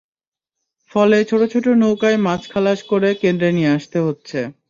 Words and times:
ফলে 0.91 1.17
ছোট 1.23 1.41
ছোট 1.53 1.65
নৌকায় 1.81 2.17
মাছ 2.17 2.41
খালাস 2.51 2.79
করে 2.83 3.09
কেন্দ্রে 3.21 3.49
নিয়ে 3.51 3.73
আসতে 3.77 3.97
হচ্ছে। 4.07 4.39